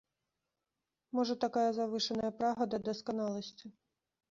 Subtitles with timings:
[1.17, 3.75] Можа такая завышаная прага да дасканаласці.